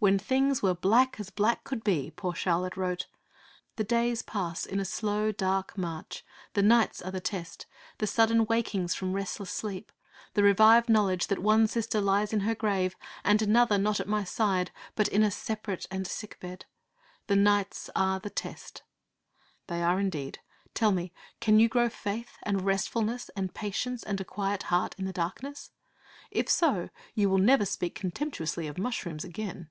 When 0.00 0.18
things 0.18 0.62
were 0.62 0.70
as 0.70 0.78
black 0.78 1.20
as 1.20 1.28
black 1.28 1.62
could 1.62 1.84
be, 1.84 2.10
poor 2.16 2.34
Charlotte 2.34 2.78
wrote: 2.78 3.06
'The 3.76 3.84
days 3.84 4.22
pass 4.22 4.64
in 4.64 4.80
a 4.80 4.84
slow, 4.86 5.30
dark 5.30 5.76
march; 5.76 6.24
the 6.54 6.62
nights 6.62 7.02
are 7.02 7.10
the 7.10 7.20
test; 7.20 7.66
the 7.98 8.06
sudden 8.06 8.46
wakings 8.46 8.94
from 8.94 9.12
restless 9.12 9.50
sleep, 9.50 9.92
the 10.32 10.42
revived 10.42 10.88
knowledge 10.88 11.26
that 11.26 11.40
one 11.40 11.66
sister 11.66 12.00
lies 12.00 12.32
in 12.32 12.40
her 12.40 12.54
grave, 12.54 12.94
and 13.24 13.42
another 13.42 13.76
not 13.76 14.00
at 14.00 14.08
my 14.08 14.24
side, 14.24 14.70
but 14.94 15.06
in 15.06 15.22
a 15.22 15.30
separate 15.30 15.84
and 15.90 16.06
sick 16.06 16.40
bed. 16.40 16.64
The 17.26 17.36
nights 17.36 17.90
are 17.94 18.18
the 18.18 18.30
test.' 18.30 18.82
They 19.66 19.82
are 19.82 20.00
indeed. 20.00 20.38
Tell 20.72 20.92
me: 20.92 21.12
Can 21.40 21.60
you 21.60 21.68
grow 21.68 21.90
faith, 21.90 22.38
and 22.42 22.62
restfulness, 22.62 23.28
and 23.36 23.52
patience, 23.52 24.02
and 24.02 24.18
a 24.18 24.24
quiet 24.24 24.62
heart 24.62 24.94
in 24.96 25.04
the 25.04 25.12
darkness? 25.12 25.72
If 26.30 26.48
so, 26.48 26.88
you 27.14 27.28
will 27.28 27.36
never 27.36 27.66
speak 27.66 27.94
contemptuously 27.94 28.66
of 28.66 28.78
mushrooms 28.78 29.24
again. 29.24 29.68